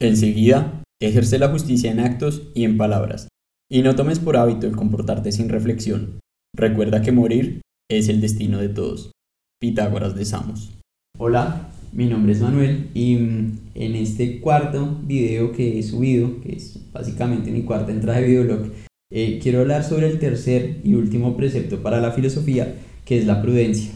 [0.00, 3.28] Enseguida, ejerce la justicia en actos y en palabras,
[3.70, 6.20] y no tomes por hábito el comportarte sin reflexión.
[6.54, 9.12] Recuerda que morir es el destino de todos.
[9.58, 10.70] Pitágoras de Samos.
[11.18, 16.56] Hola, mi nombre es Manuel y mm, en este cuarto video que he subido, que
[16.56, 18.72] es básicamente mi cuarta entrada de videolog,
[19.10, 22.74] eh, quiero hablar sobre el tercer y último precepto para la filosofía,
[23.06, 23.92] que es la prudencia.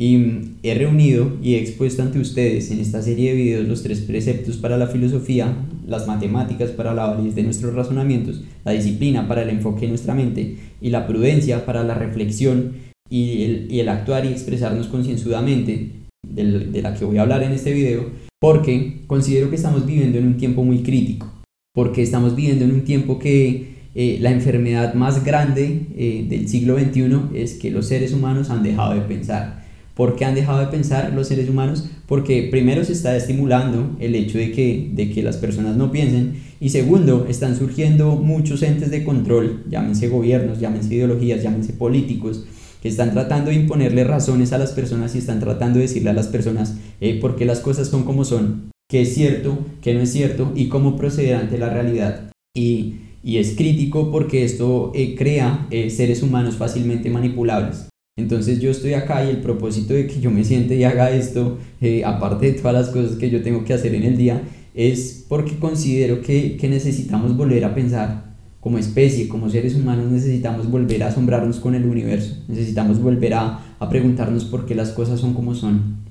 [0.00, 3.82] Y mm, he reunido y he expuesto ante ustedes en esta serie de videos los
[3.82, 5.54] tres preceptos para la filosofía,
[5.86, 10.14] las matemáticas para la validez de nuestros razonamientos, la disciplina para el enfoque de nuestra
[10.14, 12.72] mente y la prudencia para la reflexión
[13.10, 15.90] y el, y el actuar y expresarnos concienzudamente,
[16.26, 18.06] de, la que voy a hablar en este video,
[18.40, 21.30] porque considero que estamos viviendo en un tiempo muy crítico,
[21.74, 26.78] porque estamos viviendo en un tiempo que eh, la enfermedad más grande eh, del siglo
[26.78, 29.59] XXI es que los seres humanos han dejado de pensar.
[30.00, 31.84] ¿Por qué han dejado de pensar los seres humanos?
[32.06, 36.36] Porque primero se está estimulando el hecho de que, de que las personas no piensen
[36.58, 42.46] y segundo, están surgiendo muchos entes de control, llámense gobiernos, llámense ideologías, llámense políticos,
[42.80, 46.14] que están tratando de imponerle razones a las personas y están tratando de decirle a
[46.14, 50.00] las personas eh, por qué las cosas son como son, qué es cierto, qué no
[50.00, 52.32] es cierto y cómo proceder ante la realidad.
[52.56, 57.90] Y, y es crítico porque esto eh, crea eh, seres humanos fácilmente manipulables.
[58.16, 61.58] Entonces yo estoy acá y el propósito de que yo me siente y haga esto,
[61.80, 64.42] eh, aparte de todas las cosas que yo tengo que hacer en el día,
[64.74, 68.30] es porque considero que, que necesitamos volver a pensar
[68.60, 73.76] como especie, como seres humanos, necesitamos volver a asombrarnos con el universo, necesitamos volver a,
[73.78, 76.04] a preguntarnos por qué las cosas son como son.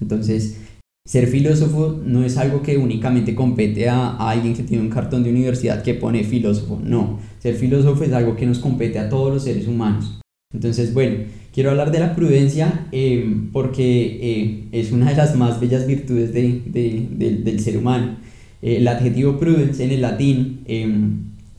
[0.00, 0.58] Entonces,
[1.06, 5.22] ser filósofo no es algo que únicamente compete a, a, alguien que tiene un cartón
[5.22, 7.20] de universidad que pone filósofo, no.
[7.38, 10.21] Ser filósofo es algo que nos compete a todos los seres humanos.
[10.54, 15.60] Entonces, bueno, quiero hablar de la prudencia eh, porque eh, es una de las más
[15.60, 18.16] bellas virtudes de, de, de, del ser humano.
[18.60, 20.60] Eh, el adjetivo prudence en el latín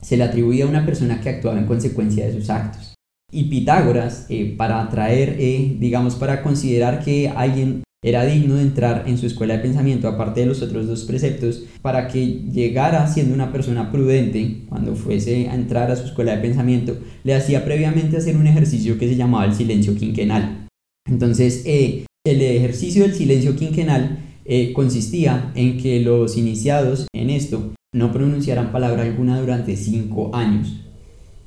[0.00, 2.94] se le atribuye a una persona que actuaba en consecuencia de sus actos.
[3.32, 5.36] Y Pitágoras, para atraer,
[5.78, 10.40] digamos, para considerar que alguien era digno de entrar en su escuela de pensamiento, aparte
[10.40, 15.54] de los otros dos preceptos, para que llegara siendo una persona prudente cuando fuese a
[15.54, 19.46] entrar a su escuela de pensamiento, le hacía previamente hacer un ejercicio que se llamaba
[19.46, 20.66] el silencio quinquenal.
[21.08, 27.72] Entonces, eh, el ejercicio del silencio quinquenal eh, consistía en que los iniciados en esto
[27.94, 30.80] no pronunciaran palabra alguna durante cinco años.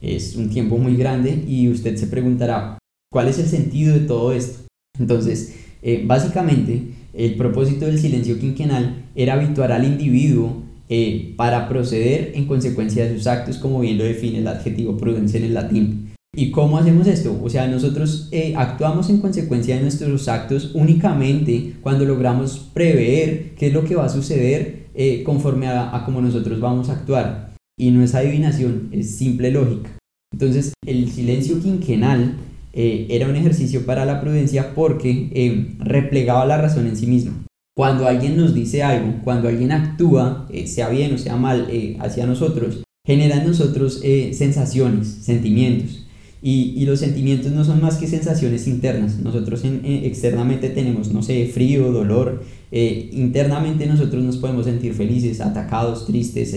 [0.00, 2.78] Es un tiempo muy grande y usted se preguntará,
[3.10, 4.66] ¿cuál es el sentido de todo esto?
[4.98, 6.82] Entonces, eh, básicamente,
[7.12, 13.16] el propósito del silencio quinquenal era habituar al individuo eh, para proceder en consecuencia de
[13.16, 16.12] sus actos, como bien lo define el adjetivo prudencia en el latín.
[16.34, 17.38] ¿Y cómo hacemos esto?
[17.42, 23.66] O sea, nosotros eh, actuamos en consecuencia de nuestros actos únicamente cuando logramos prever qué
[23.66, 24.82] es lo que va a suceder
[25.24, 27.52] conforme a, a cómo nosotros vamos a actuar.
[27.78, 29.90] Y no es adivinación, es simple lógica.
[30.32, 32.36] Entonces, el silencio quinquenal
[32.72, 37.32] eh, era un ejercicio para la prudencia porque eh, replegaba la razón en sí mismo.
[37.76, 41.68] Cuando alguien nos dice algo, cuando alguien actúa, eh, sea bien o sea mal,
[42.00, 44.00] hacia nosotros, genera en nosotros
[44.32, 46.06] sensaciones, sentimientos.
[46.44, 49.20] Y, los sentimientos no son más que sensaciones internas.
[49.20, 52.42] Nosotros externamente tenemos, no sé, frío, dolor.
[52.72, 56.54] internamente nosotros nos podemos sentir felices, atacados, tristes,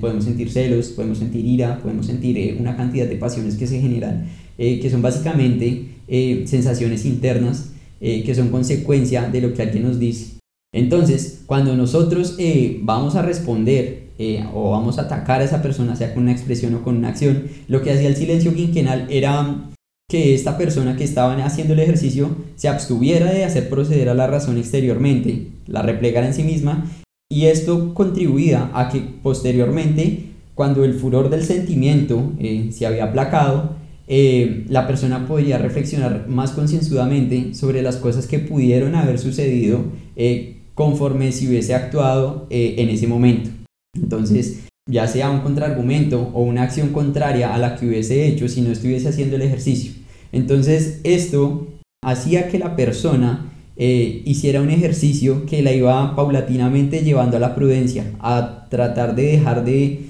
[0.00, 4.26] podemos sentir celos, podemos sentir ira, podemos sentir una cantidad de pasiones que se generan
[4.60, 7.70] eh, que son básicamente eh, sensaciones internas
[8.00, 10.38] eh, que son consecuencia de lo que alguien nos dice.
[10.74, 12.36] Entonces, cuando nosotros
[12.82, 14.08] vamos a responder
[14.52, 17.44] o vamos a atacar a esa persona, sea con una expresión o con una acción,
[17.68, 19.70] lo que hacía el silencio quinquenal era
[20.10, 24.26] que esta persona que estaba haciendo el ejercicio se abstuviera de hacer proceder a la
[24.26, 26.90] razón exteriormente, la replegara en sí misma,
[27.30, 32.32] y esto contribuía a que posteriormente, cuando el furor del sentimiento
[32.70, 33.77] se había aplacado,
[34.10, 39.84] eh, la persona podría reflexionar más concienzudamente sobre las cosas que pudieron haber sucedido
[40.16, 43.50] eh, conforme si hubiese actuado eh, en ese momento.
[43.94, 44.60] Entonces,
[44.90, 48.72] ya sea un contraargumento o una acción contraria a la que hubiese hecho si no
[48.72, 49.92] estuviese haciendo el ejercicio.
[50.32, 51.68] Entonces, esto
[52.02, 58.10] hacía que la persona hiciera un ejercicio que la iba paulatinamente llevando a la prudencia,
[58.18, 60.00] a tratar de dejar de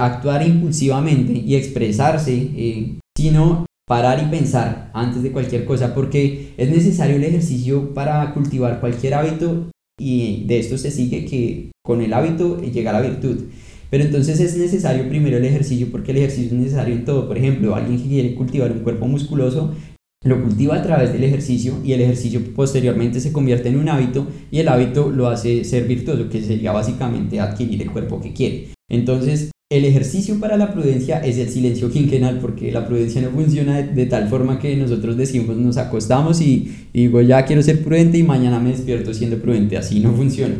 [0.00, 7.16] actuar impulsivamente y expresarse sino parar y pensar antes de cualquier cosa, porque es necesario
[7.16, 12.60] el ejercicio para cultivar cualquier hábito y de esto se sigue que con el hábito
[12.60, 13.44] llega la virtud.
[13.88, 17.28] Pero entonces es necesario primero el ejercicio porque el ejercicio es necesario en todo.
[17.28, 19.74] Por ejemplo, alguien que quiere cultivar un cuerpo musculoso
[20.24, 24.26] lo cultiva a través del ejercicio y el ejercicio posteriormente se convierte en un hábito
[24.50, 28.68] y el hábito lo hace ser virtuoso, que sería básicamente adquirir el cuerpo que quiere.
[28.90, 33.82] Entonces, el ejercicio para la prudencia es el silencio quinquenal, porque la prudencia no funciona
[33.82, 38.22] de, tal forma que nosotros decimos, nos acostamos y, digo, ya quiero ser prudente y
[38.22, 39.76] mañana me despierto siendo prudente.
[39.76, 40.54] Así no funciona.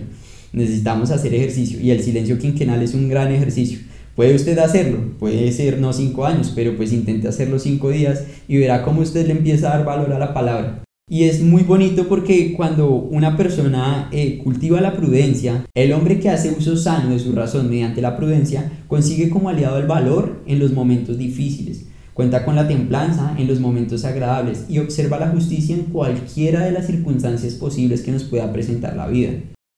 [0.52, 3.78] Necesitamos hacer ejercicio y el silencio quinquenal es un gran ejercicio.
[4.16, 8.56] Puede usted hacerlo, puede ser no cinco años, pero pues intente hacerlo cinco días y
[8.56, 10.85] verá cómo usted le empieza a dar valor a la palabra.
[11.08, 16.30] Y es muy bonito porque cuando una persona eh, cultiva la prudencia, el hombre que
[16.30, 20.58] hace uso sano de su razón mediante la prudencia consigue como aliado el valor en
[20.58, 25.76] los momentos difíciles, cuenta con la templanza en los momentos agradables y observa la justicia
[25.76, 29.30] en cualquiera de las circunstancias posibles que nos pueda presentar la vida.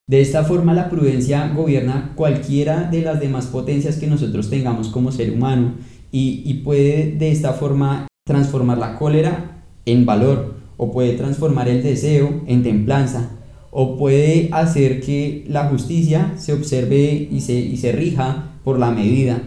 [0.08, 5.12] De esta forma la prudencia gobierna cualquiera de las demás potencias que nosotros tengamos como
[5.12, 5.74] ser humano
[6.10, 11.82] y, y puede de esta forma transformar la cólera en valor o puede transformar el
[11.82, 13.28] deseo en templanza,
[13.70, 18.90] o puede hacer que la justicia se observe y se, y se rija por la
[18.90, 19.42] medida.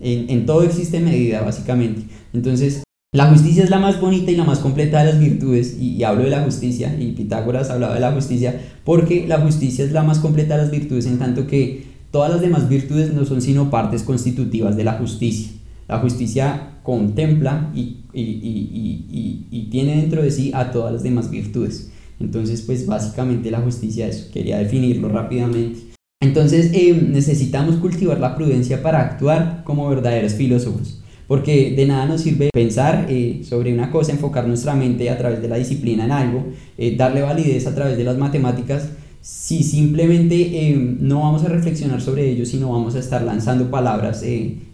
[0.00, 2.02] En, en, todo existe medida, básicamente.
[2.32, 5.96] Entonces, la justicia es la más bonita y la más completa de las virtudes, y,
[5.96, 9.92] y, hablo de la justicia, y Pitágoras hablaba de la justicia, porque la justicia es
[9.92, 13.42] la más completa de las virtudes, en tanto que todas las demás virtudes no son
[13.42, 15.50] sino partes constitutivas de la justicia.
[15.88, 21.90] La justicia contempla y, y, tiene dentro de sí a todas las demás virtudes.
[22.18, 25.80] Entonces, pues básicamente la justicia, eso, quería definirlo rápidamente.
[26.20, 32.22] Entonces, eh, necesitamos cultivar la prudencia para actuar como verdaderos filósofos, porque de nada nos
[32.22, 36.12] sirve pensar eh, sobre una cosa, enfocar nuestra mente a través de la disciplina en
[36.12, 36.46] algo,
[36.78, 38.88] eh, darle validez a través de las matemáticas,
[39.20, 44.24] si simplemente no vamos a reflexionar sobre ello, sino vamos a estar lanzando palabras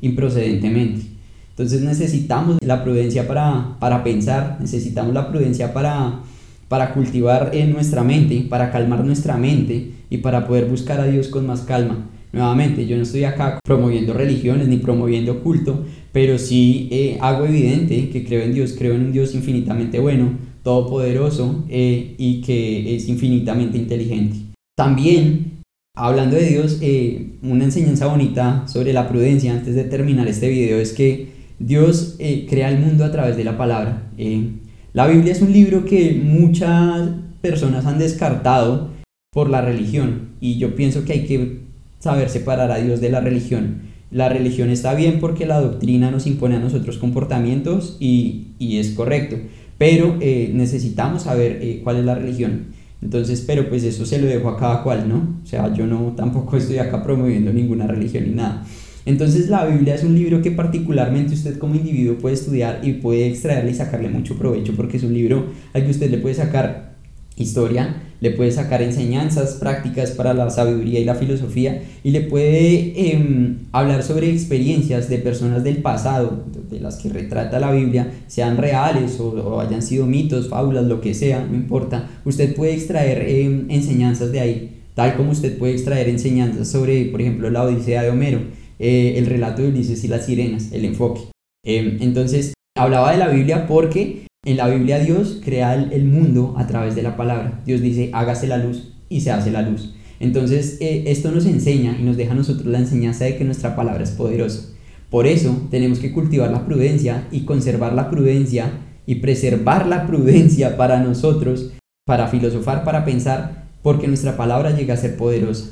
[0.01, 1.13] improcedentemente.
[1.51, 6.21] Entonces necesitamos la prudencia para, para pensar, necesitamos la prudencia para,
[6.69, 11.29] para cultivar en nuestra mente, para calmar nuestra mente y para poder buscar a Dios
[11.29, 12.07] con más calma.
[12.33, 18.09] Nuevamente, yo no estoy acá promoviendo religiones ni promoviendo culto, pero sí eh, hago evidente
[18.09, 20.31] que creo en Dios, creo en un Dios infinitamente bueno,
[20.63, 24.37] todopoderoso eh, y que es infinitamente inteligente.
[24.77, 25.61] También,
[25.95, 30.79] hablando de Dios, eh, una enseñanza bonita sobre la prudencia antes de terminar este video
[30.79, 34.11] es que Dios eh, crea el mundo a través de la palabra.
[34.19, 34.49] Eh,
[34.93, 37.11] la Biblia es un libro que muchas
[37.41, 38.91] personas han descartado
[39.33, 41.61] por la religión y yo pienso que hay que
[41.99, 43.92] saber separar a Dios de la religión.
[44.13, 49.37] La religión está bien porque la doctrina nos impone a nosotros comportamientos y, es correcto,
[49.79, 52.67] pero eh, necesitamos saber cuál es la religión.
[53.03, 55.41] Entonces, pero pues eso se lo dejo a cada cual, ¿no?
[55.43, 58.65] O sea, yo no tampoco estoy acá promoviendo ninguna religión ni nada.
[59.05, 63.27] Entonces la Biblia es un libro que particularmente usted como individuo puede estudiar y puede
[63.27, 66.92] extraerle y sacarle mucho provecho porque es un libro al que usted le puede sacar
[67.37, 73.13] historia, le puede sacar enseñanzas prácticas para la sabiduría y la filosofía y le puede
[73.13, 78.59] em, hablar sobre experiencias de personas del pasado, de las que retrata la Biblia, sean
[78.59, 82.09] reales o, hayan sido mitos, fábulas, lo que sea, no importa.
[82.25, 87.21] Usted puede extraer em, enseñanzas de ahí, tal como usted puede extraer enseñanzas sobre, por
[87.21, 88.41] ejemplo, la Odisea de Homero
[88.85, 91.21] eh, el relato de Ulises y las sirenas, el enfoque.
[91.65, 96.67] Eh, entonces, hablaba de la Biblia porque en la Biblia Dios crea el, mundo a
[96.67, 97.61] través de la palabra.
[97.65, 99.95] Dios dice, hágase la luz y se hace la luz.
[100.19, 103.77] Entonces, eh, esto nos enseña y nos deja a nosotros la enseñanza de que nuestra
[103.77, 104.69] palabra es poderosa.
[105.11, 108.73] Por eso tenemos que cultivar la prudencia y conservar la prudencia
[109.07, 111.73] y preservar la prudencia para nosotros,
[112.05, 115.71] para filosofar, para pensar, porque nuestra palabra llega a ser poderosa.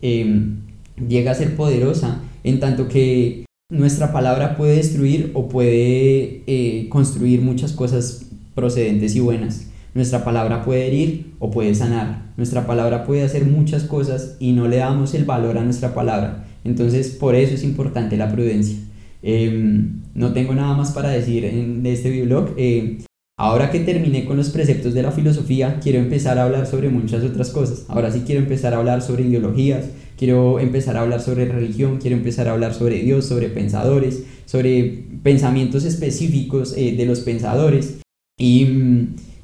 [0.00, 7.40] llega a ser poderosa en tanto que nuestra palabra puede destruir o puede eh, construir
[7.40, 9.68] muchas cosas procedentes y buenas.
[9.94, 12.32] Nuestra palabra puede herir o puede sanar.
[12.36, 16.46] Nuestra palabra puede hacer muchas cosas y no le damos el valor a nuestra palabra.
[16.64, 18.78] Entonces, por eso es importante la prudencia.
[19.22, 22.54] Em, no tengo nada más para decir en este videoblog.
[22.56, 22.98] Eh,
[23.36, 27.24] ahora que terminé con los preceptos de la filosofía, quiero empezar a hablar sobre muchas
[27.24, 27.84] otras cosas.
[27.88, 29.86] Ahora sí quiero empezar a hablar sobre ideologías,
[30.16, 35.04] quiero empezar a hablar sobre religión, quiero empezar a hablar sobre Dios, sobre pensadores, sobre
[35.22, 37.98] pensamientos específicos eh, de los pensadores
[38.38, 38.68] y,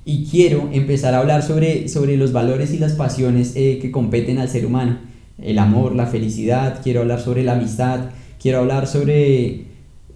[0.04, 4.38] y, quiero empezar a hablar sobre, sobre los valores y las pasiones eh, que competen
[4.38, 4.98] al ser humano,
[5.38, 9.69] el amor, la felicidad, quiero hablar sobre la amistad, quiero hablar sobre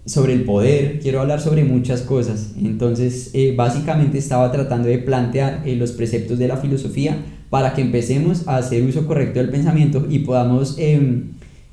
[0.05, 2.53] sobre el poder, quiero hablar sobre muchas cosas.
[2.61, 7.17] Entonces, eh, básicamente estaba tratando de plantear los preceptos de la filosofía
[7.49, 11.31] para que empecemos a hacer uso correcto del pensamiento y podamos em,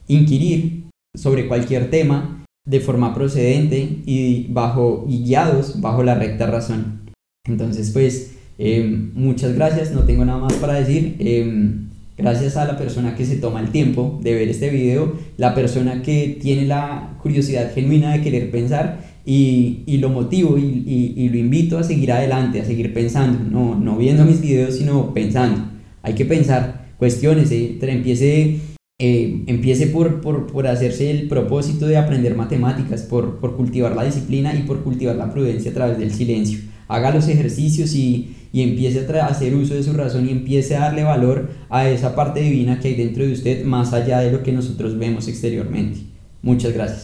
[0.09, 0.85] inquirir
[1.15, 7.01] sobre cualquier tema de forma procedente y, bajo, y guiados bajo la recta razón.
[7.47, 11.17] Entonces, pues, em, muchas gracias, no tengo nada más para decir.
[12.17, 16.03] Gracias a la persona que se toma el tiempo de ver este video, la persona
[16.03, 21.29] que tiene la curiosidad genuina de querer pensar y, y lo motivo y, y, y,
[21.31, 25.71] lo invito a seguir adelante, a seguir pensando, no, no viendo mis videos, sino pensando.
[26.03, 28.59] Hay que pensar, cuestiones, empiece,
[28.99, 34.05] eh, empiece por, por, por, hacerse el propósito de aprender matemáticas, por, por cultivar la
[34.05, 36.59] disciplina y por cultivar la prudencia a través del silencio.
[36.89, 40.81] Haga los ejercicios y, y empiece a hacer uso de su razón y empiece a
[40.81, 44.43] darle valor a esa parte divina que hay dentro de usted más allá de lo
[44.43, 46.01] que nosotros vemos exteriormente.
[46.43, 47.01] Muchas gracias.